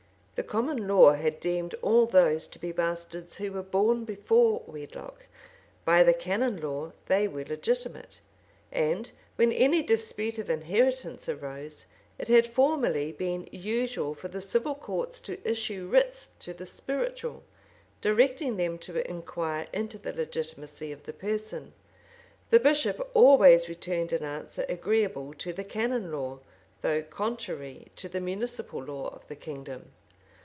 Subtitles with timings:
[0.35, 5.27] The common law had deemed all those to be bastards who were born before wedlock;
[5.85, 8.19] by the canon law they were legitimate:
[8.71, 11.85] and when any dispute of inheritance arose,
[12.17, 17.43] it had formerly been usual for the civil courts to issue writs to the spiritual,
[18.01, 21.71] directing them to inquire into the legitimacy of the person.
[22.49, 26.39] The bishop always returned an answer agreeable to the canon law,
[26.81, 29.91] though contrary to the municipal law of the kingdom.